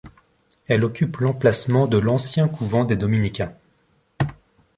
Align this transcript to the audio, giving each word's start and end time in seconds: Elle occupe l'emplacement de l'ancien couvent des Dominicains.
Elle 0.65 0.83
occupe 0.83 1.17
l'emplacement 1.17 1.85
de 1.85 1.99
l'ancien 1.99 2.47
couvent 2.47 2.85
des 2.85 2.95
Dominicains. 2.95 3.53